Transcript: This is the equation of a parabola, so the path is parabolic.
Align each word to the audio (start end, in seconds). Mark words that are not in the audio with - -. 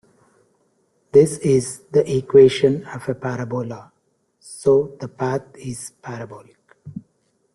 This 1.11 1.37
is 1.37 1.81
the 1.91 2.17
equation 2.17 2.85
of 2.87 3.07
a 3.07 3.13
parabola, 3.13 3.91
so 4.39 4.97
the 4.99 5.07
path 5.07 5.43
is 5.59 5.91
parabolic. 6.01 6.57